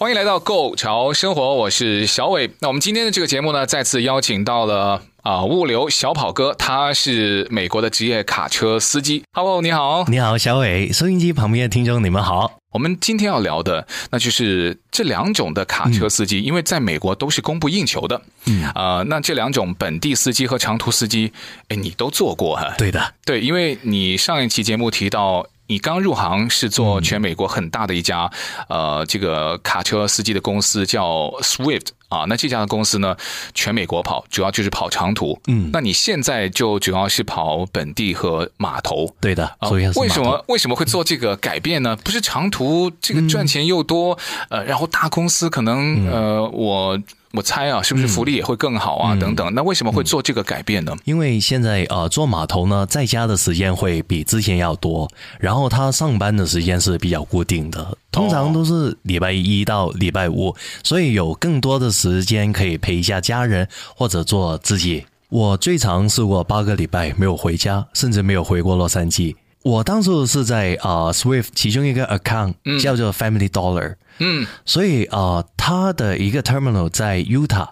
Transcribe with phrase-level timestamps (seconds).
[0.00, 2.50] 欢迎来到《Go 潮生活》，我是小伟。
[2.60, 9.22] 那我们今天的这个节目呢，再次邀请到了啊物流小跑哥，他是美国的职业卡车司机。
[9.34, 10.90] Hello，你好，你好，小伟。
[10.90, 12.50] 收音机旁边的听众，你们好。
[12.72, 18.22] 我们今天要聊的，那就是这两种的卡车司机，嗯、因为在美国都是供不应求的。
[18.46, 21.30] 嗯啊、呃，那这两种本地司机和长途司机，
[21.68, 22.74] 哎，你都做过哈？
[22.78, 25.46] 对的，对，因为你上一期节目提到。
[25.70, 28.28] 你刚入行是做全美国很大的一家，
[28.68, 32.24] 嗯、呃，这个卡车司机的公司叫 Swift 啊。
[32.26, 33.16] 那这家的公司呢，
[33.54, 35.40] 全美国跑，主要就是跑长途。
[35.46, 39.14] 嗯，那你现在就主要是跑本地和码头。
[39.20, 41.94] 对的，所以、呃、为什么为什么会做这个改变呢？
[42.02, 44.18] 不是长途这个赚钱又多，
[44.48, 46.98] 嗯、呃，然后大公司可能呃我。
[47.32, 49.14] 我猜啊，是不是福利也会更好啊？
[49.14, 50.96] 嗯、等等，那为什么会做这个改变呢？
[51.04, 65.04] 因为现在呃，做码头呢，在家的时间会比之前要多，然后他上班的时间是比较固定的，通常都是礼拜一到礼拜五，所以有更多的时间可以陪一下家人或者做自己。
[65.28, 69.36] 我最长试过八个礼拜没有回家，甚至没有回过洛杉矶。
[69.62, 77.68] 我当时是在啊、呃、Swift 其中一个 account 叫做 Family Dollar，嗯，所以啊、呃，他的一个 terminal 在 Utah，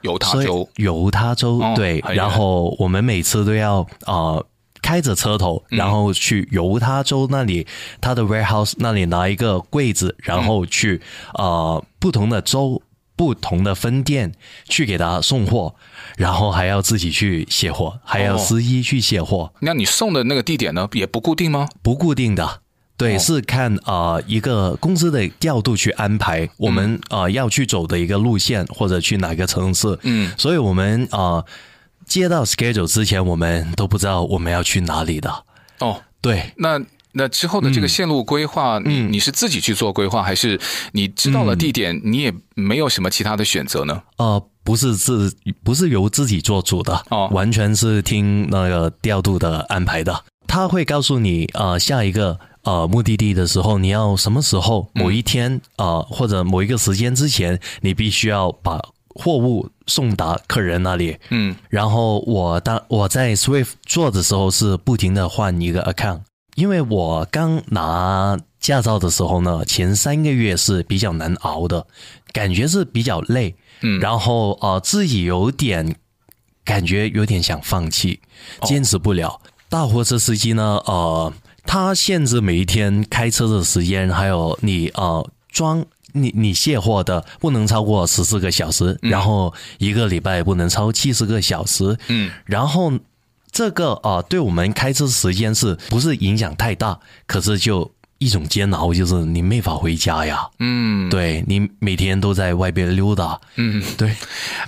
[0.00, 4.46] 犹他州，犹他州，哦、对，然后我们每次都要啊、呃、
[4.82, 7.66] 开着车头，然后去犹他州那里，
[8.00, 11.00] 他的 warehouse 那里拿一个柜子，然后去
[11.34, 12.82] 啊、呃、不同的州。
[13.16, 14.32] 不同的分店
[14.68, 15.74] 去给他送货，
[16.16, 19.52] 然后还要自己去卸货，还要司机去卸货。
[19.60, 20.88] 那你送的那个地点呢？
[20.92, 21.68] 也不固定吗？
[21.82, 22.60] 不固定的，
[22.96, 29.98] 对，哦、是看啊、呃、一个公司的调度去安排我们啊、嗯呃、要去走的一个路线，或者去哪个城市。
[30.02, 31.44] 嗯，所以我们啊、呃、
[32.06, 35.44] 接到 schedule 之前，我们都不知道我们要去哪里的。
[35.78, 36.84] 哦，对，那。
[37.14, 40.60] 那之后的这个线路规划，你、嗯、你是自己去做规划，还是
[40.92, 44.02] 你知道了地点，你也没有什么其他的选择呢？
[44.18, 50.24] 呃，不是自不是由自己做主的哦，完全是听那个调度的安排的。
[50.46, 61.16] 他会告诉你，呃，下一个呃目的地的时候，你要什么时候，某一天啊、呃，或者某一个时间之前，你必须要把货物送达客人那里。
[61.30, 66.20] 嗯，然后我当我在 Swift 做的时候，是不停的换一个 account。
[66.54, 71.86] 因为我刚拿驾照的时候呢，前三个月是比较难熬的，
[72.32, 75.96] 感觉是比较累，嗯，然后呃自己有点
[76.64, 78.20] 感觉有点想放弃，
[78.62, 79.28] 坚持不了。
[79.28, 81.32] 哦、大货车司机呢，呃，
[81.66, 92.92] 他限制每一天开车的时间，还有你呃装你你卸货的不能超过十四个小时，嗯、然后一个礼拜不能超七十个小时，嗯，然后。
[93.54, 96.98] 这个啊，对我们开车时间是不是影响太大？
[97.24, 97.88] 可是就
[98.18, 100.44] 一种煎熬，就是你没法回家呀。
[100.58, 103.40] 嗯，对，你每天都在外边溜达。
[103.54, 104.12] 嗯，对。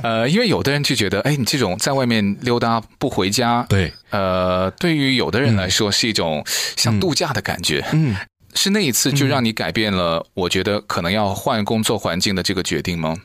[0.04, 6.44] 呃，因为有的人就觉得，哎，你这种在外面溜达不回家，对，呃，对于有的人来说是一种
[6.76, 7.84] 像度假的感觉。
[7.92, 8.14] 嗯，
[8.54, 13.16] 是那一次就让你改变了，我觉得可能要换工作环境的这个决定吗？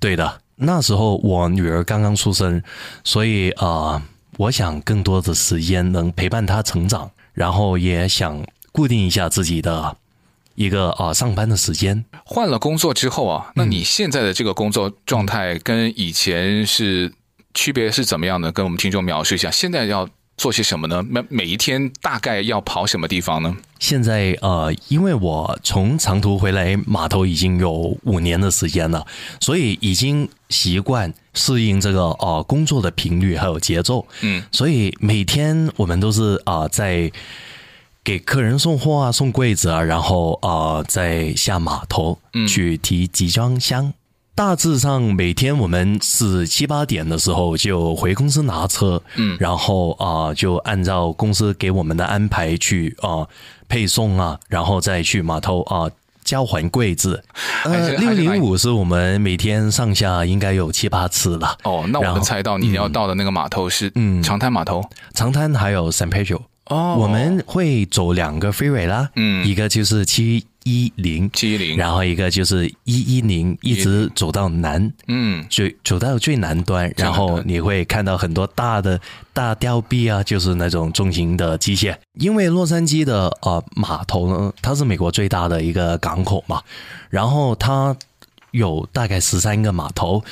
[0.00, 2.62] 对的，那时候我女儿刚刚出生，
[3.04, 3.66] 所以啊。
[3.66, 4.02] 呃
[4.38, 9.96] 我想更多的时间能陪伴他成长，然后也想固定一下自己的
[10.54, 12.04] 一个啊上班的时间。
[12.24, 17.12] 换了工作之后啊，那你现在的这个工作状态跟以前是
[17.54, 18.50] 区别是怎么样的？
[18.50, 19.50] 跟我们听众描述一下。
[19.50, 20.08] 现在要。
[20.42, 21.00] 做些什么呢？
[21.08, 23.56] 每每一天大概要跑什么地方呢？
[23.78, 29.06] 现在呃，因为我从长途回来码头已经有五年的时间了，
[29.38, 34.04] 所以已经习惯适应这个呃工作的频率还有节奏。
[34.22, 37.12] 嗯，所以每天我们都是啊、呃、在
[38.02, 42.18] 给客人送货啊、送柜子啊，然后啊、呃、在下码头
[42.48, 43.94] 去提集装箱。
[44.34, 53.28] 大致上每天我们是七八点的时候就回公司拿车，嗯，然后啊、呃、就按照公司给我们的安排去啊、呃、
[53.68, 55.92] 配送啊，然后再去码头啊、呃、
[56.24, 57.22] 交还柜子。
[57.64, 61.58] 呃，六零五是我们每天上下应该有七八次了。
[61.64, 64.82] 哦，那我们猜到你要到的那个码头是嗯长滩码头，
[65.12, 66.40] 长滩还有 San Pedro。
[66.66, 71.30] 哦，我们会走两个 freeway 啦，嗯，一个就是七一零。
[71.32, 79.00] 七一零，然后一个就是一一零，一直走到南，嗯，最走到最南端，然后你会看到很多大的
[79.32, 81.96] 大吊臂啊，就是那种重型的机械。
[82.14, 86.62] 因为洛杉矶的呃码头呢，它是美国最大的一个港口嘛，
[87.10, 87.96] 然后它
[88.50, 90.22] 有大概十三个码头。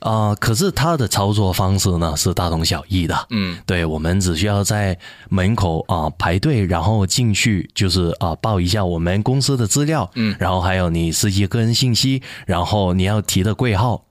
[0.00, 3.26] 啊、呃，可是它的操作方式呢是大同小异的。
[3.30, 4.98] 嗯，对，我们只需要在
[5.28, 14.04] 门口啊、呃、排队，然后进去就是啊、呃、报一下我们公司的资料，嗯，然后还有你司机个人信息，然后你要提的柜号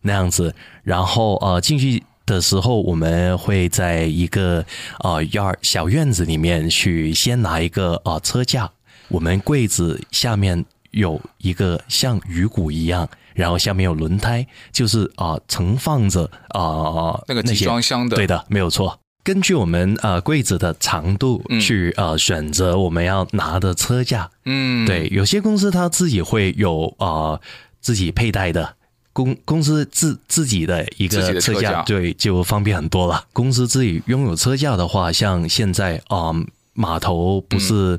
[0.00, 4.64] 那样子，然后呃进去的时候，我们会在一个
[4.98, 8.70] 啊院、呃、小院子里面去先拿一个啊、呃、车架，
[9.08, 13.06] 我们柜子下面有一个像鱼骨一样。
[13.36, 18.98] 然后下面有轮胎，就是啊、呃，盛放着啊、呃、那个集装箱的，对的，没有错。
[19.22, 24.30] 根据我们啊、呃、柜子的长度去啊、呃、选择我们要拿的车架。
[24.46, 27.40] 嗯，对，有些公司它自己会有啊、呃、
[27.80, 28.74] 自己佩戴的
[29.12, 33.24] 公公司自自己的一个车架，对，就方便很多了。
[33.34, 37.98] 公司自己拥有车架的话，像现在啊、呃、码头不是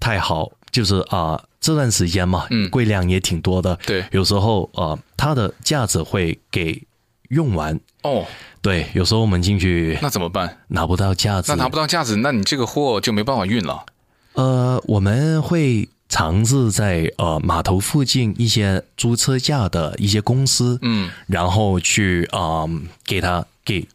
[0.00, 1.36] 太好，嗯、就是啊。
[1.36, 6.82] 呃这段时间嘛，嗯，柜量也挺多的，对，有时候呃，它的架子会给
[7.30, 8.24] 用完哦，
[8.62, 10.58] 对，有时候我们进去那怎么办？
[10.68, 13.84] 拿不到架子，那拿不到架子，那你这个货就没办法运了。
[14.34, 22.70] 呃，我们会尝试在呃码头附近一些租车架的一些公司，嗯，然后去啊、呃、
[23.04, 23.86] 给他给。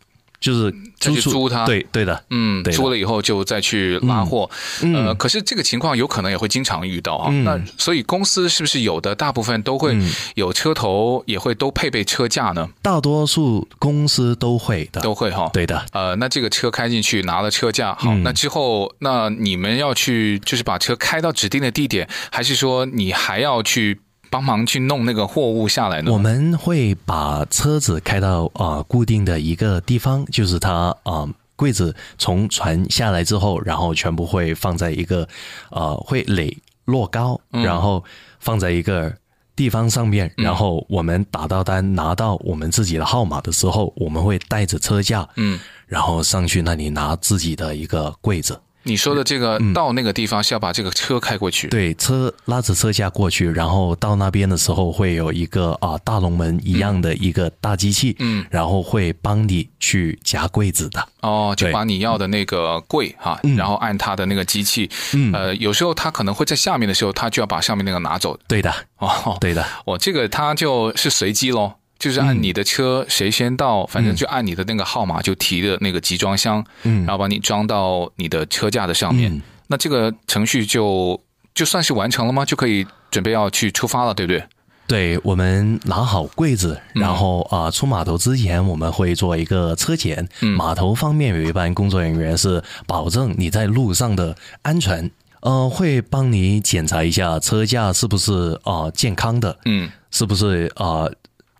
[0.43, 0.69] 就是
[0.99, 4.49] 再去租它，对对的，嗯，对，租了以后就再去拉货，
[4.81, 7.29] 嗯，呃，可是这个情况有可能也会经常遇到啊。
[7.31, 9.97] 嗯、那所以公司是不是有的大部分都会
[10.35, 12.67] 有车头，也会都配备车架呢？
[12.81, 15.85] 大多数公司都会的，都会哈，对的。
[15.93, 24.01] 呃，那这个车开进去拿了车架，好，嗯、那之后那你们要去就是把车开到指定的地点，还是说你还要去？
[24.33, 26.11] 帮忙去弄那个货物下来呢？
[26.11, 30.71] 我们会把车子开到啊、呃、固定的一个地方，就是它
[31.03, 35.27] 啊、呃、柜子从船下来之后，然后全部会放在一个
[35.69, 38.03] 呃会垒落高，然后
[38.39, 39.13] 放在一个
[39.55, 48.59] 地方上面，嗯、然后我们打到单拿到我们自己的号码的时候，我们会带着车架，嗯，然后上去那里拿自己的一个柜子。
[48.83, 61.07] 你说的这个到那个地方是要把这个车开过去，嗯、对，车拉着车架过去，然后到那边的时候会有一个啊大龙门一样的一个大机器，嗯，然后会帮你去夹柜子的。
[61.21, 68.37] 哦，就把你要的那个柜哈，嗯、然后按它的那个机器，嗯，呃，有时候它可能会在下面的时候，它就要把上面那个拿走。
[68.47, 71.73] 对的，哦，对的，我这个它就是随机喽。
[71.99, 79.41] 就是按你的车谁先到，反正就按你的那个号码就提的那个集装箱，嗯，然后把你装到你的车架的上面。
[79.67, 81.19] 那这个程序就
[81.55, 82.43] 就算是完成了吗？
[82.43, 84.43] 就可以准备要去出发了，对不对？
[84.85, 90.27] 对，我们拿好柜子，然后啊，出码头之前我们会做一个车检。
[90.57, 101.07] 码头方面有一班工作人员是保证你在路上的安全，呃，会帮你检查一下车架是不是啊健康的，嗯，是不是啊。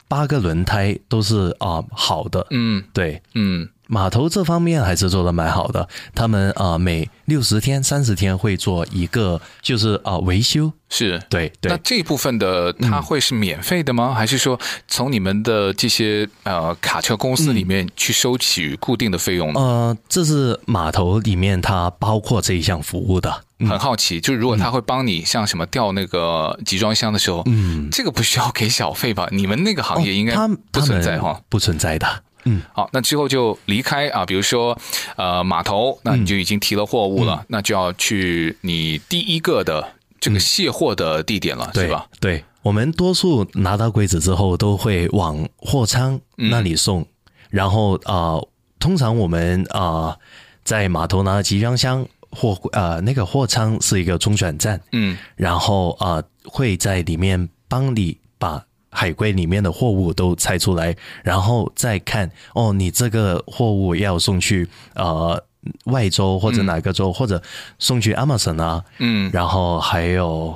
[0.07, 5.88] 八个轮胎都是啊、呃、好的，嗯，对，嗯，码头这方面还是做的蛮好的。
[6.13, 11.71] 他们啊、呃、每六十天、三十天会做一个，就是啊、呃、维修，是对对。
[11.71, 14.09] 那这一部分的它会是免费的吗？
[14.09, 19.60] 嗯、还是说从你们的这些呃卡车公司里面去收取固定的费用呢？
[19.60, 23.43] 呃，这是码头里面它包括这一项服务的。
[23.67, 29.27] 很好奇，就是如果他会帮你像什么调那个集装箱的时候，嗯，这个不需要给小费吧？
[29.32, 30.36] 你们那个行业应该
[30.72, 32.24] 不存在哈，不存在的。
[32.46, 34.77] 嗯，好，那之后就离开啊，比如说
[35.15, 42.05] 呃码头，那你就已经提了货物了，嗯、那就要去你第一个的这个卸货的地点了，嗯、是吧？
[42.20, 47.08] 对，我们多数拿到柜子之后都会往货仓那里送，嗯、
[47.50, 50.20] 然后啊、呃，通常我们啊、呃、
[50.65, 52.05] 在码头拿集装箱。
[52.34, 65.42] 货呃，那个货仓是一个中转站，嗯，然后呃会在里面帮你把海柜里面的货物都拆出来，然后再看哦，你这个货物要送去呃
[65.86, 67.42] 外州或者哪个州，嗯、或者
[67.80, 70.50] 送去 Amazon 啊，嗯，然后还有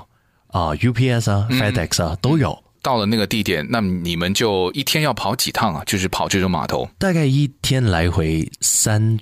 [0.48, 2.58] 啊、呃、UPS 啊、嗯、FedEx 啊都有。
[2.84, 5.84] 到了那个地点，那你们就一天要跑几趟啊？
[5.86, 9.20] 就是跑这种码头，大概一天来回三。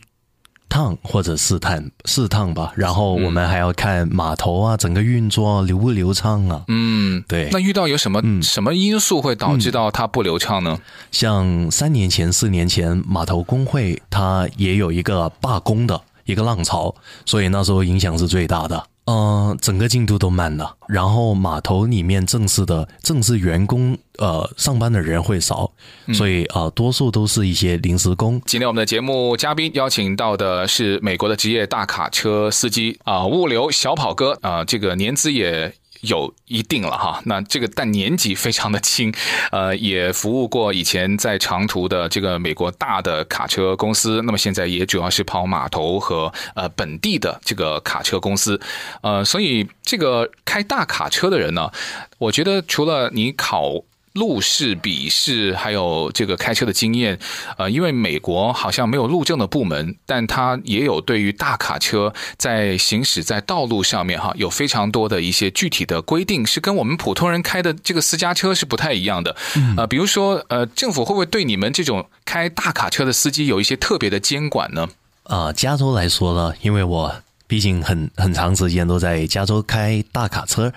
[0.76, 6.66] 趟或者四探四趟吧，然后我们还要看码头啊，整个运作流不流畅啊。
[6.68, 7.48] 嗯，对。
[7.54, 10.78] 那遇到有什么、嗯、什么因素会导致到它不流畅呢？
[11.14, 16.94] 像三年前、四年前，码头工会它也有一个罢工的一个浪潮，
[17.26, 18.86] 所以那时候影响是最大的。
[19.06, 25.72] 呃，整个进度都慢了，然后码头里面正式的正式员工呃上班的人会少，
[26.14, 28.42] 所以啊、呃，多数都是一些临时工。
[28.46, 35.74] 今天我们的节目嘉宾邀请到的是美国的职业大卡车司机啊、呃，物流小跑哥啊、呃，这个年资也。
[36.08, 39.14] 有一定了哈，那这个但年纪非常的轻，
[39.52, 48.60] 呃，也服务过以前在长途的这个美国大的卡车公司，那么现在也主要是跑码头和呃本地的这个卡车公司，
[49.02, 51.72] 呃，所以这个开大卡车的人呢，
[52.18, 53.84] 我觉得除了你考。
[54.16, 57.20] 路试、笔试，还有这个开车的经验，
[57.58, 69.36] 呃，因为美国好像没有路政的部门，但它也有对于大卡车在行驶在道路上面哈，有非常多的一些具体的规定，是跟我们普通人开的这个私家车是不太一样的。
[69.76, 74.88] 呃，比如说，呃，政府会不会对你们这种开大卡车的司机有一些特别的监管呢？
[75.24, 77.14] 啊、呃，加州来说呢，因为我
[77.48, 80.72] 毕竟很很长时间都在加州开大卡车，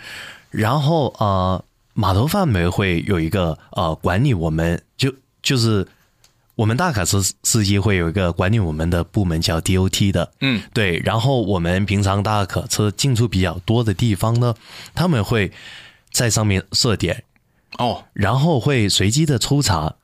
[0.51, 1.27] 然后啊。
[1.27, 1.65] 呃
[1.99, 5.13] 码头范围会有一个呃管理我们，就
[5.43, 5.85] 就是
[6.55, 10.99] 我们大卡车司机会有一个管理我们的部门叫 DOT 的，嗯，对。
[11.05, 14.55] 然后我们平常大卡车进出比较多的地方呢，
[14.95, 15.51] 他们会
[16.13, 17.25] 在上面设点
[17.79, 19.97] 哦，然后会随机的抽查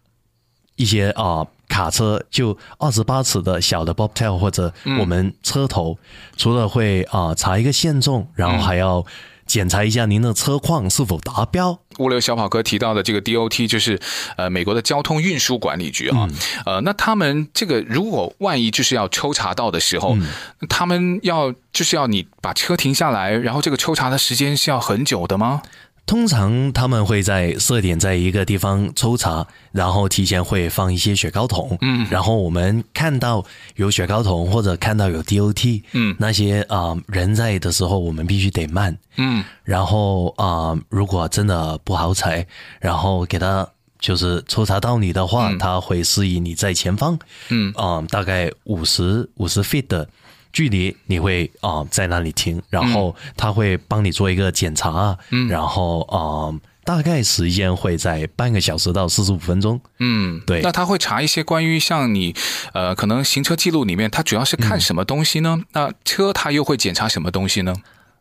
[0.75, 6.05] 一些啊、呃、卡车，就二十八尺的小的 bobtail 或者我们车头，嗯、
[6.37, 9.07] 除了会啊、呃、查一个限重，然后还要。
[9.47, 11.79] 检查一下您的车况是否达标。
[11.99, 14.01] 物流小跑哥提到的这个 DOT 就是
[14.37, 16.29] 呃美国的交通运输管理局啊，
[16.67, 20.29] 嗯、呃，那他们这个如果万一就是要抽查到的时候，嗯、
[20.69, 25.63] 他们要就是要你把车停下来，然后这个抽查的时间是要很久的吗？
[26.07, 33.45] 通常他们会在设点在一个地方抽查，然后提前会放一些雪糕桶，嗯，然后我们看到
[33.77, 42.47] 有雪糕桶或者看到有 DOT，嗯，那些啊、呃、人在的时候，我们必须得慢，嗯，然后啊、呃，如果真的不好踩，
[42.81, 43.67] 然后给他
[43.99, 47.19] 就是抽查到你的话，嗯、他会示意你在前方，
[47.49, 47.73] 嗯。
[47.75, 50.07] 啊、呃，大概五十五十 feet 的。
[50.55, 60.63] 距离你会啊、呃、在那里停，然后他会帮你做一个检查，嗯，然后啊、呃、大概时间会在半个小时到四十五分钟，嗯，对。
[60.63, 62.35] 那他会查一些关于像你
[62.73, 65.57] 呃可能行车记录里面，他主要是看什么东西呢？
[65.59, 67.75] 嗯、那车他又会检查什么东西呢？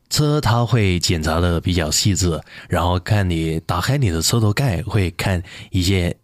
[0.10, 6.18] 车他会检查的比较细致，然后看你打开你的车头盖，会看一些。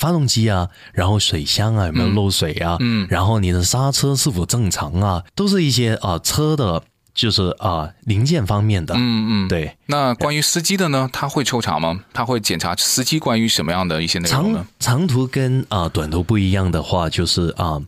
[0.00, 2.78] 发动机啊，然后水箱啊有没有漏水啊？
[2.80, 5.22] 嗯，然后你的刹车是否正常啊？
[5.34, 6.82] 都是一些啊车的，
[7.14, 8.94] 就是啊零件方面的。
[8.96, 9.76] 嗯嗯，对。
[9.84, 11.10] 那关于司机的呢？
[11.12, 12.00] 他会抽查吗？
[12.14, 14.66] 他会检查司机关于什么样的一些内容呢？
[14.78, 17.78] 长长途跟啊短途不一样的话，就是啊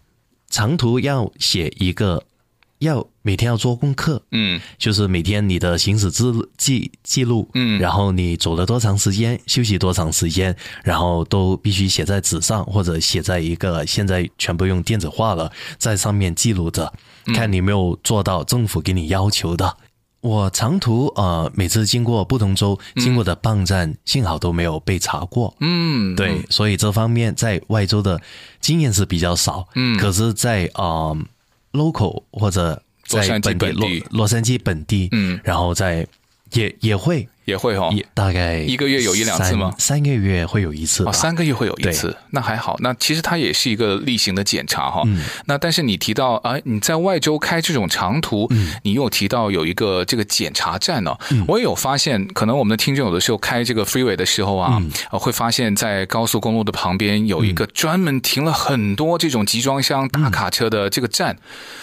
[0.50, 2.22] 长途要写一个。
[2.82, 16.92] 要每天要做功课，嗯，就是每天你的行驶记记记录，嗯，然后你走了多长时间，休息多长时间，然后都必须写在纸上或者写在一个现在全部用电子化了，在上面记录着，
[17.34, 19.66] 看你有没有做到政府给你要求的。
[19.66, 28.20] 嗯、我长途呃，每次经过不同州经过的磅站，嗯、幸好都没有被查过，嗯，对，所以这方面在外州的
[28.60, 31.16] 经验是比较少，嗯，可是在，在、呃、啊。
[31.72, 36.06] Local 或者在本地洛洛杉矶本地，嗯，然后在
[36.52, 37.28] 也也会。
[37.44, 39.74] 也会哈，大概一个月有一两次吗？
[39.76, 42.76] 三个月会有一次哦，三个月会有一次，那还好。
[42.78, 45.02] 那其实它也是一个例行的检查哈。
[45.06, 51.18] 嗯、那但是你提到啊，你在外州开这种长途，嗯、你又提到有一个这个检查站呢。
[51.32, 61.38] 嗯、我也有发现，可能我们的听众有的时候开这个 freeway 的时候啊，嗯、会发现在高速公路的旁边有一个专门停了很多这种集装箱大卡车的这个站，嗯、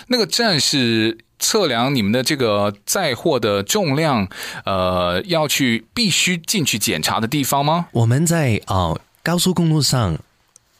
[0.08, 1.18] 那个站是。
[1.40, 4.28] 测量你们的这个载货的重量，
[4.66, 7.88] 呃，要去必须进去检查的地方吗？
[7.94, 8.94] 我们在啊、
[9.24, 10.20] 高速公路上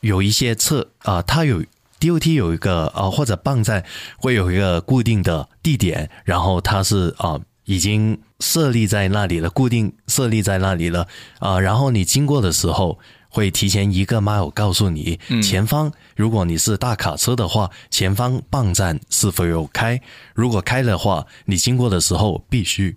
[0.02, 1.64] 有一些测啊、它有
[2.00, 3.84] DOT 有一个啊、或者磅站
[4.18, 11.08] 会有一个固定的地点，然后它是啊、已经设立在那里了，固定设立在那里了
[11.40, 13.00] 啊、然后你经过的时候。
[13.30, 20.02] 会提前一个 mile 告诉你前方，如果你是大卡车的话，前方泵站是否有开？
[20.34, 22.96] 如果开的话，你经过的时候必须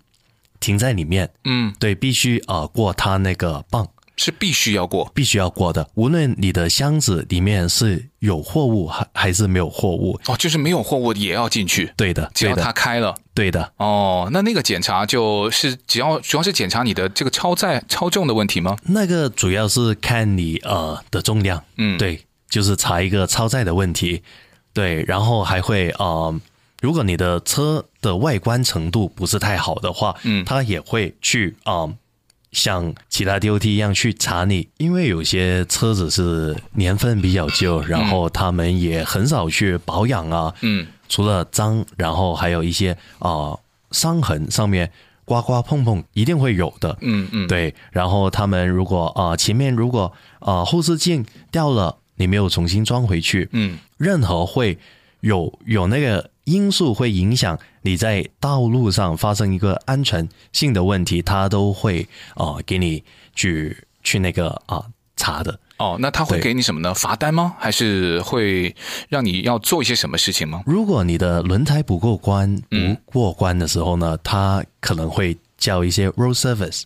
[0.58, 1.30] 停在里面。
[1.44, 3.86] 嗯，对，必须啊、呃、过它那个磅。
[4.22, 5.88] 是必须要过，必须要过的。
[5.94, 11.92] 无论你的箱子里面是有货物还还是没有货物，哦，就是没有货物也要进去。
[11.96, 13.72] 对的，只要它开了，对的。
[13.78, 18.76] 哦，那那个检查就是只要主要是检查你的这个超载超重的问题吗？
[18.84, 24.22] 那个主要是看你呃的重量，嗯，对，就是查一个超载的问题，
[24.72, 26.40] 对，然后还会呃
[26.80, 31.94] 如果你的车的外观程度不是太好的话，嗯，他也会去啊、呃，
[32.52, 44.92] 像其他 DOT 一样去查你，因为有些车子是年份比较旧，然后他们也很少去保养啊，嗯，除了脏，然后还有一些啊、呃、伤痕上面。
[45.25, 47.73] 刮刮碰碰一定会有的，嗯嗯，对。
[47.92, 54.76] 然后他们如果啊、呃、前面如果啊、呃、后视镜掉了，你没有重新装回去，嗯，任何会
[55.21, 62.02] 有有那个因素会影响你在道路上发生一个安全性的问题，他都会
[62.34, 63.02] 啊、呃、给你
[63.34, 65.58] 去去那个啊、呃、查的。
[65.78, 66.94] 哦，那他会给你什么呢？
[66.94, 67.56] 罚单吗？
[67.58, 68.75] 还是会
[69.08, 70.62] 让你要做一些什么事情吗？
[70.64, 76.82] 如果你的轮胎不过关，不过关的时候呢，嗯、他可能会叫一些 road service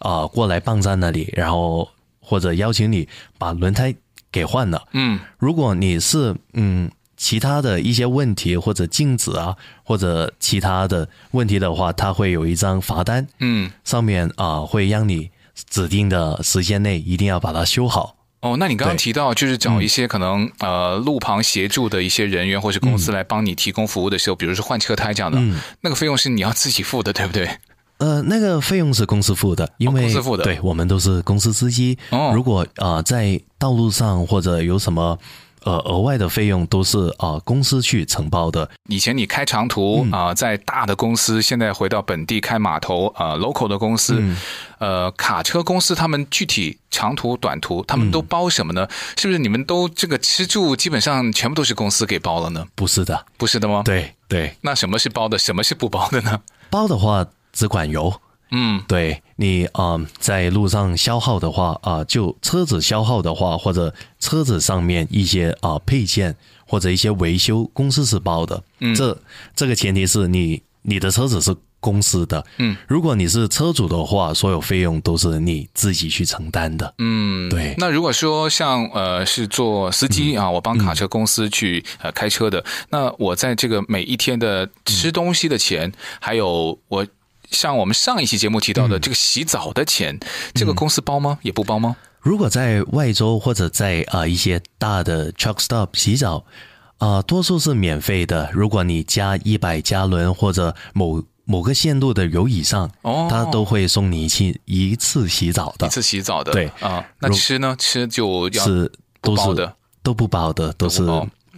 [0.00, 1.88] 啊、呃、过来帮在那里，然后
[2.20, 3.94] 或者邀请你把轮胎
[4.32, 4.88] 给换了。
[4.92, 6.90] 嗯，如果你是嗯
[7.22, 13.28] 其他的一些问题或者禁止啊或者其他的问题的话，他会有一张罚单。
[13.40, 15.28] 嗯，上面啊、呃、会让你
[15.68, 18.16] 指定的时间内一定要把它修好。
[18.40, 27.50] 哦，那你刚刚提到就是找一些可能、嗯、呃路旁协助的一些人员或者公司来帮你提供服务的时候，嗯、比如说换车胎这样的，嗯、那个费用是你要自己付的，对不对？
[27.98, 31.98] 呃，那个费用是公司付的，因为、哦、公司付的，对，我们都是公司司机。
[32.08, 35.18] 哦，如果啊、呃、在道路上或者有什么。
[35.64, 38.68] 呃，额外的费用都是啊、呃、公司去承包的。
[38.88, 44.36] 以前你开长途啊、嗯呃，在大的公司，现在回到本地开码头啊、呃、，local 的公司，嗯、
[44.78, 48.84] 呃，卡车公司，他们具体长途、短途，他们都包什么呢？
[48.84, 52.66] 嗯、是不是你们都这个吃住基本上全部都是公司给包了呢？
[52.74, 53.82] 不是的，不是的吗？
[53.84, 54.56] 对对。
[54.62, 55.38] 那什么是包的？
[55.38, 56.40] 什么是不包的呢？
[56.70, 58.20] 包的话只管油。
[58.52, 66.34] 嗯，对你啊、呃，在路上消耗的话啊、呃，就车子消耗的话，或者车子上面一些啊、呃、配件
[66.66, 68.62] 或者一些维修，公司是包的。
[68.80, 69.16] 嗯，这
[69.54, 72.44] 这个前提是你你的车子是公司的。
[72.58, 76.92] 嗯，如果你是车主的话，所有费用都是你自己去承担的。
[76.98, 77.74] 嗯，对。
[77.78, 87.06] 那如果说像呃是做司机啊，我帮卡车公司去呃开车的，那我在这个每一天的吃东西的钱，还有我。
[87.50, 91.38] 像我们上一期节目提到的这个洗澡的钱，嗯、这个公司包吗？
[91.42, 91.96] 也不包吗？
[92.20, 96.44] 如果在外州或者在啊、呃、一些大的 truck stop 洗澡，
[96.98, 98.50] 啊、呃，多数是免费的。
[98.52, 106.52] 如果你加一百加仑或者某某个限度的油以上，哦，他都会送你一次一次洗澡的，一次洗澡的。
[106.52, 107.74] 对啊，那吃呢？
[107.78, 111.02] 吃就要是都是的，都不包的，都是。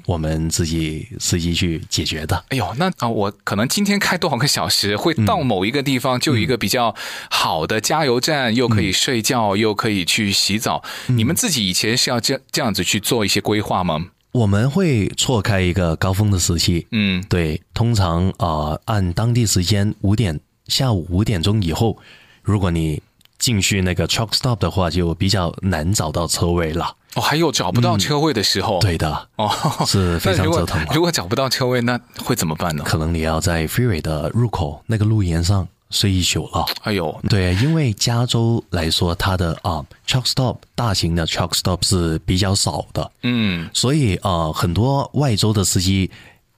[0.06, 2.44] 我们自己自己去解决的。
[2.48, 6.94] 哎呦，那啊，我可能今天开多少个小时，会到某一个地方，就有一个比较
[7.30, 10.82] 好的加油站，又可以睡觉，又可以去洗澡。
[11.06, 14.06] 你们自己以前是要这这样子去做一些规划吗？
[14.32, 16.86] 我们会错开一个高峰的时期。
[16.90, 21.98] 嗯，对，通常啊，按当地时间五点，下午五点钟以后，
[22.42, 23.02] 如果你
[23.42, 26.94] 进去那个 truck stop 的话，就比较难找到车位了。
[27.16, 29.50] 哦，还有找不到车位的时候，嗯、对的，哦，
[29.84, 30.94] 是 非常折腾的。
[30.94, 32.84] 如果找不到车位，那会怎么办呢？
[32.86, 36.64] 可能你要在 freeway 的入口那个路沿上睡一宿了。
[36.84, 46.08] 哎呦，对，因为加州来说，它的啊 truck stop 大型的 truck stop 是比较少的，嗯，所以啊，很多外州的司机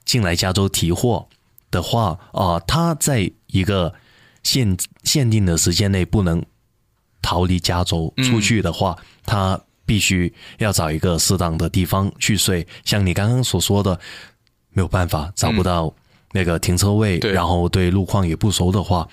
[0.05, 1.25] 进来加州提货
[1.71, 3.91] 的话，啊，他在一个
[4.43, 6.41] 限限定的时间内不能
[7.25, 9.61] 逃离加州出去的话，嗯、他。
[9.87, 13.99] 必须要找一个适当的地方去睡，像你刚刚所说的，
[14.71, 15.93] 没有办法找不到
[16.31, 19.07] 那个停车位，嗯、然后对路况也不熟的话，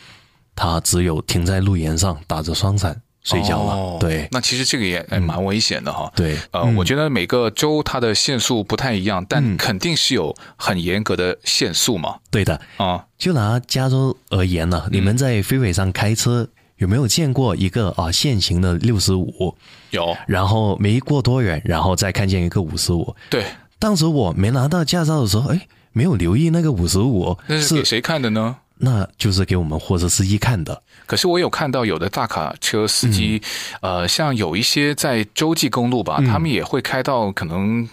[0.57, 3.75] 他只有停在路沿上打着双闪睡觉了。
[3.75, 6.11] 哦、对，那其实这个也蛮危险的哈。
[6.15, 12.17] 嗯、对，呃，嗯、我觉得每个州它的限速不太一样，但肯定是有很严格的限速嘛。
[12.31, 16.49] 对的啊，就拿加州而言呢，你们在 freeway 上开车。
[16.83, 19.55] 有没有见过一个啊限行的六十五？
[19.91, 23.15] 有，然后没过多远，然后再看见一个五十五。
[23.31, 23.45] 对，
[23.79, 27.39] 当时我没拿到驾照的时候，哎，没有留意那个五十五。
[27.47, 28.57] 那是给谁看的呢？
[28.79, 30.83] 那就是给我们货车司机看的。
[31.07, 33.41] 可是我有看到有的大卡车司机，
[33.81, 37.89] 嗯、呃，像有一些在洲际公路吧，嗯、他们也会开到可能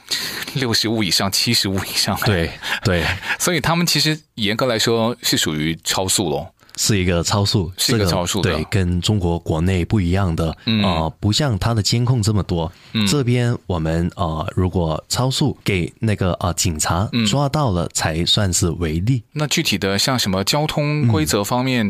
[0.56, 2.18] 六十五以上、七十五以上。
[2.26, 2.50] 对
[2.84, 3.06] 对，
[3.38, 6.48] 所以他们其实严格来说是属于超速喽。
[6.82, 12.72] 是一个超速，是一个超速的，对，跟中国国内不一样的，啊、嗯呃，不像它的监控这么多。
[12.94, 19.24] 嗯、这边我们啊、呃，如果超速给那个啊、呃、警察抓到了，才算是违例、嗯。
[19.34, 21.86] 那具体的像什么交通规则方面，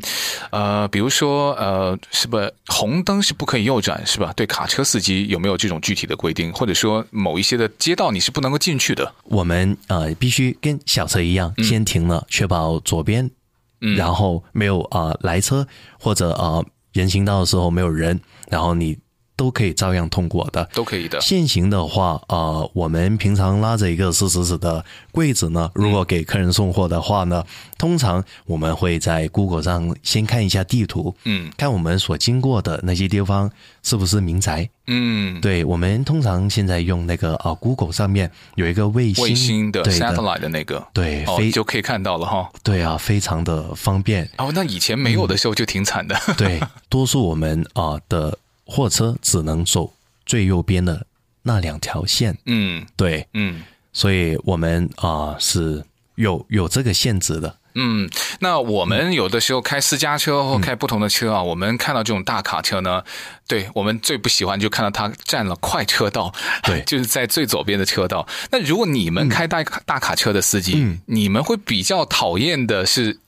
[0.49, 4.34] 嗯、呃，比如说呃，是不是红灯是不可以右转，是吧？
[4.36, 6.52] 对卡车司机有没有这种具体的规定？
[6.52, 9.13] 或者说某一些的街道你是不能够进去的？
[9.25, 13.30] 我们呃必须跟小车一样，先停了，确保左边。
[13.79, 15.65] 然后没有啊、来车
[15.99, 16.63] 或者啊、
[16.93, 18.97] 人行道的时候没有人，然后你
[19.39, 21.21] 都可以照样通过的，都可以的。
[21.21, 33.49] 现行的话，呃，我们平常拉着一个四十尺的柜子呢，如果给客人送货的话呢，嗯、通常我们会在 Google 上先看一下地图，嗯，看我们所经过的那些地方
[33.82, 42.49] 是不是民宅，嗯，对，我们通常现在用那个啊、呃、Google 上面有一个卫星，卫星的对 satellite 的那个，对，哦、就可以看到了哈。
[42.62, 44.30] 对啊，非常的方便。
[44.38, 46.13] 哦，那以前没有的时候就挺惨的。
[46.28, 48.38] 嗯、对， 多数我们啊、呃、的。
[48.69, 49.93] 货车只能走
[50.25, 51.08] 最右边的
[51.41, 55.84] 那两条线，嗯，对，嗯，所以我们啊、呃、是
[56.15, 58.08] 有有这个限制的，嗯，
[58.41, 63.03] 那我们有的时候开私家车或开不同的车啊，嗯、我们看到这种大卡车呢，
[63.47, 66.32] 对我们最不喜欢就看到它占了快车道，
[66.63, 68.27] 对， 就是在最左边的车道。
[68.51, 73.19] 那如果你们开大大卡车的司机，嗯、你们会比较讨厌的是？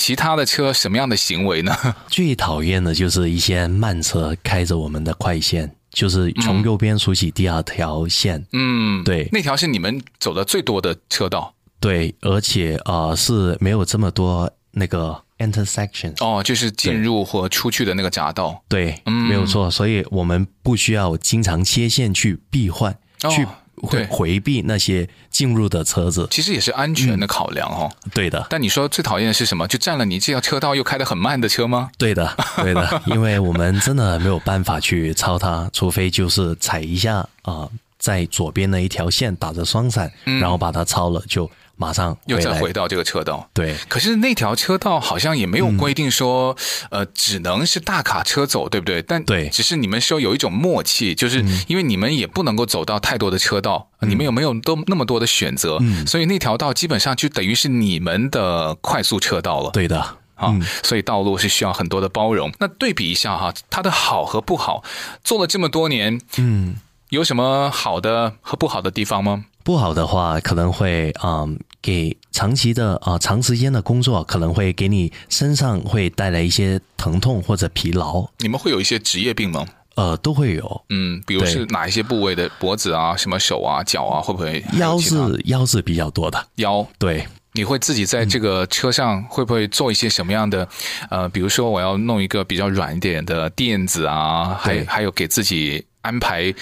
[0.00, 1.76] 其他的车什么样的行为呢？
[2.08, 8.42] 最讨厌的就是一些慢车开着我们的快线，就是从右边数起第二条线。
[8.54, 11.54] 嗯，对，那条是你们走的最多的车道。
[11.78, 16.14] 对，而且啊、呃、是没有这么多那个 intersection。
[16.24, 18.62] 哦，就是进入或出去的那个匝道。
[18.68, 22.90] 对，嗯、没有错，所以我们不需要经常切线去避换、
[23.24, 23.46] 哦、去。
[23.82, 27.90] 会回避那些进入的车子，其实也是安全的考量哦。
[28.04, 29.66] 嗯、对的，但你说最讨厌的是什么？
[29.68, 31.90] 就占了你这条车道又开得很慢的车吗？
[31.98, 41.48] 对的，对的， 因为我们真的没有办法去超它，除非就是踩一下啊、呃，在左边的一条线打着双闪，嗯、然后把它超了就。
[41.76, 43.74] 马上又再回到这个车道，对。
[43.88, 46.54] 可是那条车道好像也没有规定说，
[46.90, 49.00] 嗯、呃，只能是大卡车走，对不对？
[49.00, 55.78] 但对，只是你们说有一种默契，就是因为你们也不能够走到太多的车道，嗯、你们有没有都那么多的选择？
[55.80, 59.70] 嗯，所以那条道基本上就等于是你们的快速车道了。
[59.70, 59.98] 对的，
[60.34, 62.52] 啊，嗯、所以道路是需要很多的包容。
[62.58, 64.84] 那对比一下哈，它的好和不好，
[65.24, 66.76] 做了这么多年，嗯，
[67.10, 69.44] 有什么好的和不好的地方吗？
[69.64, 78.24] 不好的话，可能会嗯，给长期的啊、呃、长时间的工作，可能会给你身上会带来一些疼痛或者疲劳。
[78.38, 79.66] 你们会有一些职业病吗？
[79.96, 80.84] 呃，都会有。
[80.90, 84.64] 嗯，比如是哪一些部位的脖子啊，什么手啊、脚啊，会不会？
[84.78, 86.46] 腰是腰是比较多的。
[86.56, 90.66] 腰对，你会自己在这个车上会不会做一些什么样的？
[91.10, 95.84] 呃，比如说我要弄一个比较软一点的垫子啊，还还有给自己。
[96.02, 96.54] 安排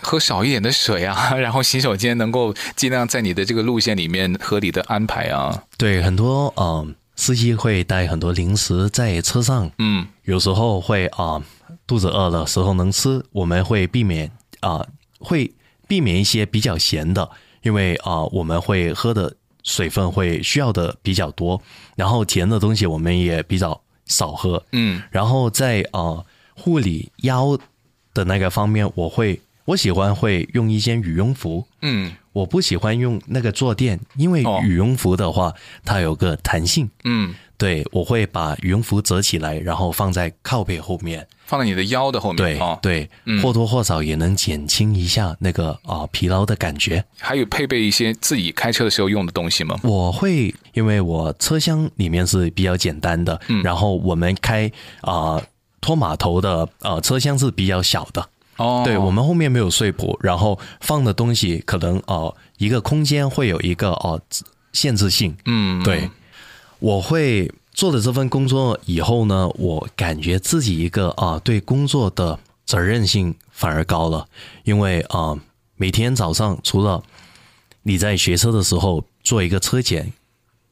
[0.00, 5.64] 喝少一点的水啊， 然后洗手间能够尽量在你的这个路线里面合理的安排啊。
[5.76, 11.42] 对，很多嗯、呃，司机会带很多零食在车上，嗯，有时候会啊、呃，
[11.86, 14.28] 肚子饿的时候能吃，我们会避免
[14.60, 14.88] 啊、呃，
[15.18, 15.52] 会
[15.86, 17.28] 避免一些比较咸的，
[17.62, 21.60] 因为啊、呃，我们会喝的水分会需要的比较多，
[21.96, 27.58] 然后甜的东西我们也比较少喝，嗯，然后在啊、呃、护理腰。
[28.14, 47.04] 的那个方面，我会我喜欢会用一件羽绒服，嗯，我不喜欢用那个坐垫，因为羽绒服的话，哦、它有个弹性，嗯，对，我会把羽绒服折起来，然后放在靠背后面，放在你的腰的后面，对、哦、对，嗯、或多或少也能减轻一下那个啊、呃、疲劳的感觉。
[47.18, 49.78] 还有配备一些自己开车的时候用的东西吗？
[49.84, 54.66] 我会，因为我车厢里面是比较简单的，嗯、然后我们开
[55.02, 55.12] 啊。
[55.36, 55.42] 呃
[55.80, 58.28] 拖码头的呃车厢是比较小的。
[58.56, 66.10] 哦，对，我们后面没有睡铺，然后放的东西可能哦、呃、一个空间会有一个哦、呃、限制性，嗯，对，
[66.78, 74.26] 我会做了这份工作以后呢，我感觉自己一个啊、呃、对工作的责任性反而高了，
[74.64, 75.38] 因为啊、呃、
[75.76, 77.02] 每天早上除了
[77.84, 80.12] 你在学车的时候做一个车检，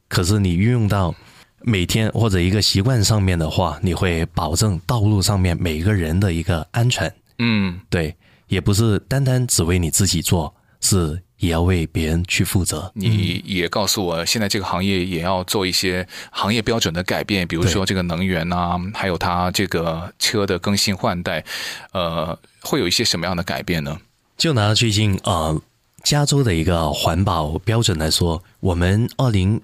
[0.07, 1.15] 可是你运用到。
[1.61, 7.13] 每天或者一个习惯上面的话，你会保证道路上面每一个人的一个安全。
[7.37, 8.15] 嗯，对，
[8.47, 12.91] 也不是单单只为你自己做，是也要为别人去负责。
[12.93, 21.43] 你也告诉我，现在这个行业也要做一些行业标准的改变，比如说这个能源啊，还有它这个车的更新换代，
[21.91, 23.97] 呃，会有一些什么样的改变呢？
[24.37, 25.61] 就拿最近呃
[26.03, 29.61] 加州的一个环保标准来说，我们二零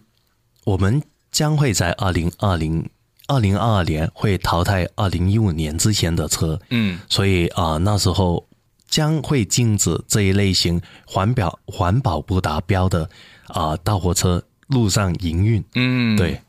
[0.65, 1.01] 我们。
[1.35, 2.89] 将会在二零二零
[3.27, 8.47] 二零二二年会淘汰二零一五年之前的车，嗯，所以啊、呃，那时候
[8.87, 13.03] 将会禁止这一类型环保环保不达标的
[13.47, 15.61] 啊、呃、大货车路上营运。
[15.73, 16.41] 嗯，对，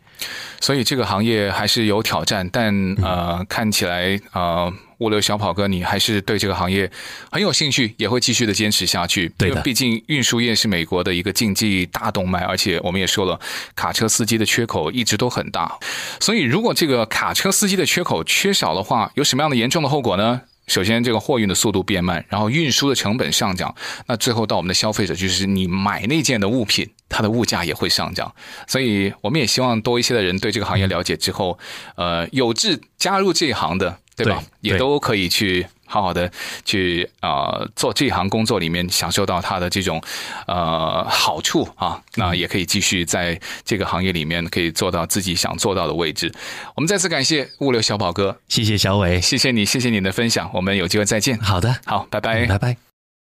[0.61, 4.73] 所以这个行业还是有挑战，但呃，嗯、看起来呃。
[5.01, 6.91] 物流小跑哥，你还是对这个行业
[7.31, 9.31] 很有兴趣，也会继续的坚持下去。
[9.37, 13.39] 对的，因为毕竟运输业是美国的一个经济大动脉，而且我们也说了，
[13.75, 15.71] 卡车司机的缺口一直都很大。
[16.19, 20.41] 所以，如果这个卡车司机的缺口缺少的话，有什么样的严重的后果呢？
[20.67, 23.75] 首先，这个货运的速度变慢，然后运输的成本上涨，
[24.07, 28.35] 那最后到我们的消费者，就是你买那件的物品，它的物价也会上涨。
[28.67, 31.59] 所以，我们也希望多一些的人对这个行业了解之后，
[31.97, 33.99] 呃，有志加入这一行的。
[34.17, 34.43] 对吧？
[34.63, 36.31] 对也都可以去好好的
[36.65, 40.03] 去啊、呃、做这一行工作里面享受到它的这种
[40.47, 46.33] 呃好处啊，那也可以继续在这个行业里面可以做到自己想做到的位置。
[46.75, 51.39] 我们再次感谢物流小宝哥，谢谢小伟，谢谢你，谢谢你的分享，我们有机会再见。
[51.39, 52.86] 好的，好，拜拜，拜拜。